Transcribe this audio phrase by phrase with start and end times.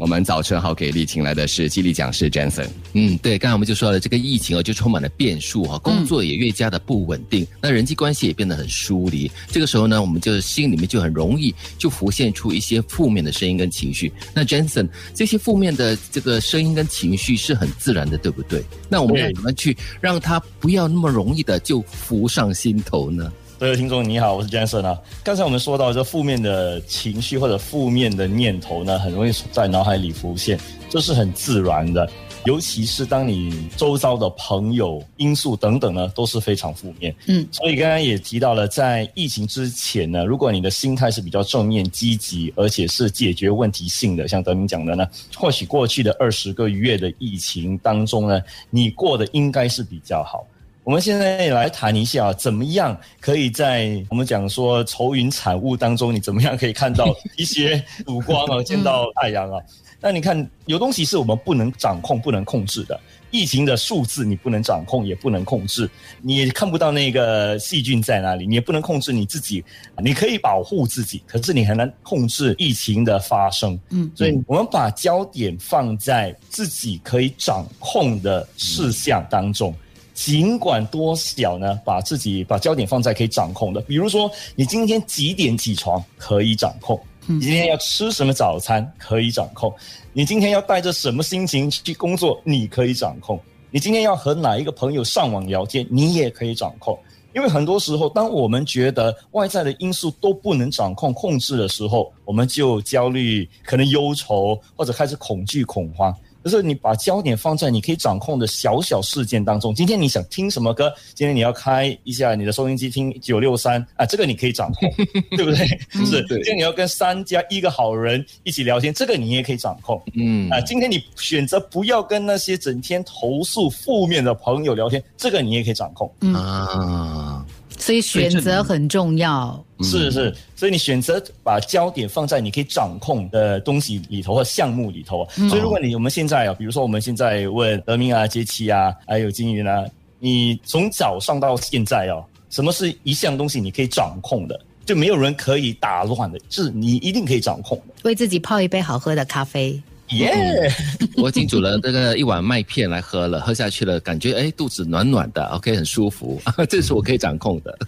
[0.00, 2.66] 我们早晨好给力，请来的是激励讲师 Jensen。
[2.94, 9.30] 嗯，对，刚才我们就说了，这个疫情啊，就充满了变数哈，工作也越加的不稳定，那人际关系也变得很疏离。
[9.48, 14.10] 这个时候呢，我们就心里面就很容易就浮现出一些负面的声音跟情绪。
[14.32, 18.64] 那 Jensen，这些负面的这个声音跟情绪是很自然的，对不对？
[18.88, 23.30] 那我们要怎么去让它不要那么容易的就浮上心头呢？
[23.60, 24.98] 各位听众你好，我是 Jason 啊。
[25.22, 32.10] 刚才我们说到这负面的情绪或者负面的念头呢，很容易在脑海里浮现，这是很自然的。
[32.46, 37.14] 尤其是当你周遭的朋友因素等等呢，都是非常负面。
[37.26, 45.06] 嗯，所以刚刚也提到了，在疫情之前呢，如果你的心态是比较正面积极，而且是解决问题性的，像德明讲的呢，
[45.36, 48.40] 或许过去的二十个月的疫情当中呢，
[48.70, 50.46] 你过得应该是比较好。
[50.82, 59.60] 我们现在来谈一下，怎么样可以在我们讲说愁云惨雾当中，你怎么样可以看到一些曙光啊， 见到太阳啊？
[60.00, 62.98] 那你看，有东西是我们不能掌控、不能控制的，
[63.30, 65.88] 疫情的数字你不能掌控，也不能控制，
[66.22, 69.62] 你也看不到那个细菌在哪里，你也不能控制你自己。
[70.02, 73.78] 你可以保护自己，可是你很难控制疫情的发生。
[73.90, 79.74] 嗯，所以我们把焦点放在自己可以掌控的事项当中。
[80.22, 89.74] 尽管多小呢，把自己把焦点放在可以掌控的，比如说你今天几点起床可以掌控，你今天要吃什么早餐可以掌控，
[90.12, 93.40] 你今天要带着什么心情去工作你可以掌控，
[93.70, 96.98] 你今天要和哪一个朋友上网聊天你也可以掌控，
[97.34, 106.14] 因为很多时候当我们觉得外在的因素都不能掌控控制的时候，我们就焦虑，可能忧愁或者开始恐惧恐慌。
[106.44, 109.74] 就是你把焦点放在你可以掌控的小小事件当中。
[109.74, 110.92] 今天你想听什么歌？
[111.14, 114.90] 今天你要开一下你的收音机听九六三啊，这个你可以掌控，
[115.36, 115.66] 对不对？
[116.06, 116.26] 是。
[116.26, 120.02] 今天你要跟三家一个好人一起聊天，这个你也可以掌控。
[120.14, 120.48] 嗯。
[120.50, 126.10] 啊，今天你选择不要跟那些整天投诉负面的朋友聊天，这个你也可以掌控。
[126.34, 127.44] 啊。
[127.80, 129.64] 所以选择很重要。
[129.82, 135.26] 是是，所以你选择把焦点放在你可以掌控的东西里头或项目里头。
[135.48, 139.84] 所以如果你我们现在啊，比如说我们现在问德明啊、杰奇啊，还有金云啊，
[140.18, 144.60] 你从早上到现在啊，什么是一项东西你可以掌控的？
[144.84, 147.94] 就没有人可以打乱的，是你一定可以掌控的。
[148.02, 149.80] 为自己泡一杯好喝的咖啡。
[150.12, 150.72] 耶！
[151.16, 157.78] 我已经煮了这个一碗麦片来喝了，喝下去了，感觉哎肚子暖暖的，OK，很舒服， 这是我可以掌控的。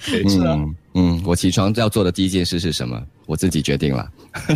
[0.46, 3.00] 嗯嗯，我起床要做的第一件事是什么？
[3.26, 4.10] 我自己决定了。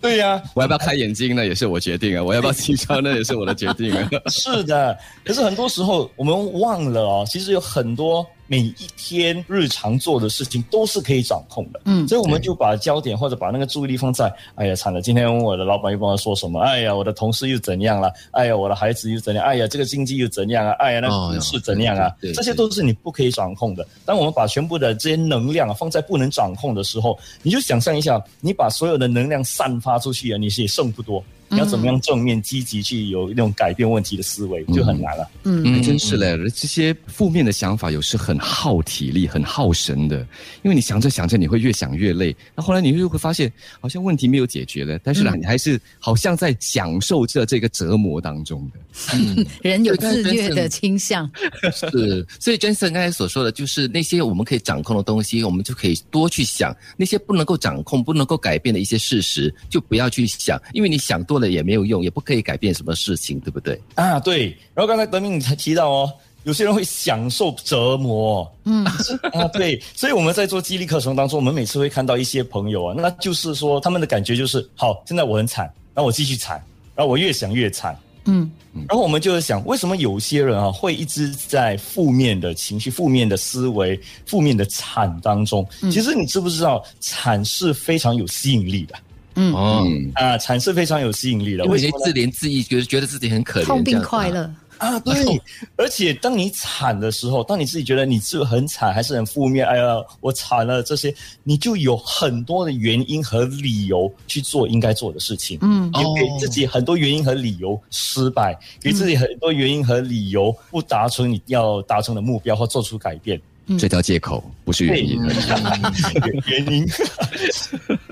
[0.00, 1.44] 对呀，我要不要开眼睛呢？
[1.44, 2.22] 也是我决定啊。
[2.22, 3.14] 我要不要起床呢？
[3.14, 4.08] 也是我的决定啊。
[4.28, 8.26] 是的，可是很多时候我们忘了哦，其实有很多。
[8.50, 16.58] 每一天日常做的事情都是可以掌控的，嗯，所以我们就把焦点或者把那个注意力放在，哎呀，惨了，今天我的老板又跟我说什么？
[16.58, 18.12] 哎呀，我的同事又怎样了？
[18.32, 19.44] 哎呀，我的孩子又怎样？
[19.44, 20.72] 哎呀，这个经济又怎样啊？
[20.80, 22.10] 哎呀，那股市怎样啊？
[22.34, 23.86] 这些都是你不可以掌控的。
[24.04, 31.22] 当我们把全部的这些能量放在不能掌控的时候，你就想象一下，你把所有的能量散发出去啊，你是也剩不多。
[31.50, 35.28] 你要怎么样正面积极去有那种改变问题的思维就很难了。
[35.42, 40.24] 嗯，真是嘞，这些负面的想法有时很耗体力、很耗神的，
[40.62, 42.34] 因为你想着想着，你会越想越累。
[42.54, 48.78] 那后来你就会发现，好像问题没有解决了，但是呢，你还是好像在享受着这个折磨当中的。
[49.14, 51.28] 嗯， 人有自虐的倾向。
[51.74, 61.39] 是，所以 Jason 刚才所说的就是那些我们可以掌控的东西，我们就可以多去想；那些不能够掌控、不能够改变的一些事实，就不要去想，因为你想多。
[61.48, 63.80] 也没有用，也不可以改变什么事情，对不对？
[63.94, 64.48] 啊，对。
[64.74, 66.12] 然后刚才德明你才提到哦，
[66.44, 68.84] 有些人会享受折磨，嗯
[69.32, 69.80] 啊，对。
[69.94, 75.64] 所以我们在做激励课程当中，我们每次会看到一些朋友啊，那就是说他们的感觉就是，好，现在我很惨，
[75.94, 76.62] 然后我继续惨，
[76.94, 78.50] 然后我越想越惨，嗯。
[78.88, 85.66] 然后我们就是想，为什么有些人啊会一直在负面的情绪、负面的思维、负面的惨当中？
[85.90, 88.94] 其实你知不知道，惨是非常有吸引力的。
[89.40, 95.00] 嗯哦啊，惨是非常有吸引力的，为什么自怜自艾，觉得觉得自己很可怜，痛并快乐啊？
[95.00, 95.40] 对，
[95.76, 105.58] 而且当你惨的时候，当你自己觉得你是很惨，还是很负面，哎呀，我惨了这些，你就有很多的原因和理由去做应该做的事情。
[105.62, 113.40] 嗯，你给自己很多原因和理由失败，给自己很多原因和理由不达成你要达成的目标或做出改变。
[113.78, 115.16] 这叫借口，不是原因。
[116.46, 116.84] 原因。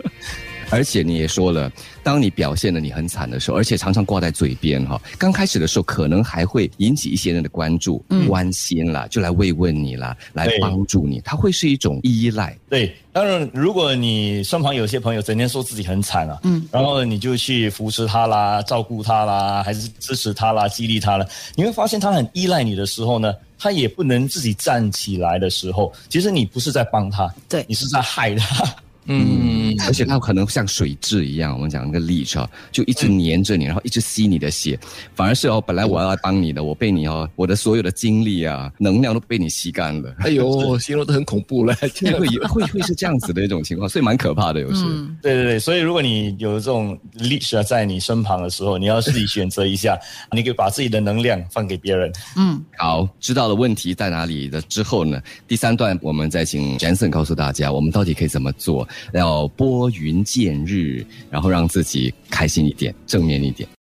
[0.70, 1.70] 而且你也说了，
[2.03, 12.56] 当你表现的你很惨的时候，而且常常挂在嘴边哈，刚开始的时候可能还会引起一些人的关注、关心啦，就来慰问你啦，来对帮助你，它会是一种依赖。
[12.69, 28.65] 对，当然，如果你身旁有些朋友整天说自己很惨啊，嗯，然后你就去扶持他啦、照顾他啦，还是支持他啦、激励他啦，你会发现他很依赖你的时候呢，他也不能自己站起来的时候，其实你不是在帮他，对你是在害他。
[29.08, 34.78] 嗯，而且它可能像水蛭一样，我们讲那个 leech 啊，就一直黏着你，然后一直吸你的血。
[35.14, 40.14] 反而是哦，本来我要来帮你的，我被你哦，我的所有的精力啊、能量都被你吸干了。
[40.19, 44.84] 哎呦， 形容的很恐怖了，会会会会是这样子的一种情况，所以蛮可怕的，有时。
[45.22, 49.99] 对对对，所以如果你有这种 leash 啊在你身旁的时候，你要自己选择一下，
[50.32, 52.12] 你可以把自己的能量放给别人。
[52.37, 63.68] 嗯，好，知道了问题在哪里的之后呢，第三段我们再请 Jensen 告诉大家，我们到底可以怎么做，要拨云见日，然后让自己开心一点，正面一点。